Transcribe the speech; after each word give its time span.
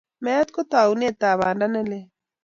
Meet 0.23 0.47
ko 0.55 0.61
taunetab 0.71 1.37
banda 1.39 1.65
ne 1.73 1.81
lel. 1.89 2.03